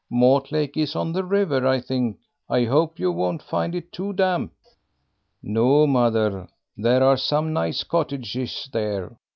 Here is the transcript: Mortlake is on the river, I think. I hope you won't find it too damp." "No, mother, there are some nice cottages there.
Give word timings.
Mortlake 0.09 0.77
is 0.77 0.95
on 0.95 1.13
the 1.13 1.23
river, 1.23 1.67
I 1.67 1.79
think. 1.79 2.17
I 2.49 2.63
hope 2.63 2.97
you 2.97 3.11
won't 3.11 3.43
find 3.43 3.75
it 3.75 3.91
too 3.91 4.13
damp." 4.13 4.51
"No, 5.43 5.85
mother, 5.85 6.47
there 6.75 7.03
are 7.03 7.17
some 7.17 7.53
nice 7.53 7.83
cottages 7.83 8.67
there. 8.73 9.15